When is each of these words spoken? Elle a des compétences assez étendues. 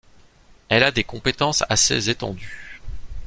Elle 0.67 0.81
a 0.83 0.89
des 0.89 1.03
compétences 1.03 1.63
assez 1.69 2.09
étendues. 2.09 2.81